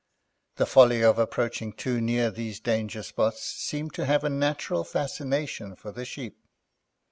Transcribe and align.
The 0.55 0.65
folly 0.65 1.03
of 1.03 1.19
approaching 1.19 1.73
too 1.73 2.01
near 2.01 2.31
these 2.31 2.59
danger 2.59 3.03
spots 3.03 3.43
seemed 3.43 3.93
to 3.93 4.05
have 4.05 4.23
a 4.23 4.31
natural 4.31 4.83
fascination 4.83 5.75
for 5.75 5.91
the 5.91 6.05
Sheep. 6.05 6.39